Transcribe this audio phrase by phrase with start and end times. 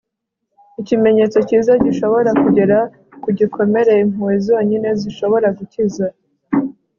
[0.81, 2.77] ikimenyetso cyiza gishobora kugera
[3.21, 6.07] ku gikomere impuhwe zonyine zishobora gukiza